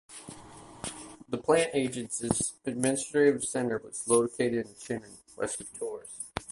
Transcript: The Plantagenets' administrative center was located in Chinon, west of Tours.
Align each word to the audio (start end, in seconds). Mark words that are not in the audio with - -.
The 1.29 1.37
Plantagenets' 1.37 2.53
administrative 2.65 3.43
center 3.43 3.77
was 3.85 4.07
located 4.07 4.65
in 4.65 4.73
Chinon, 4.73 5.17
west 5.37 5.61
of 5.61 5.71
Tours. 5.77 6.25